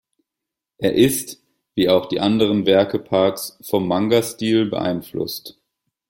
[0.79, 1.43] Er ist,
[1.75, 5.59] wie auch die anderen Werke Parks, vom Manga-Stil beeinflusst.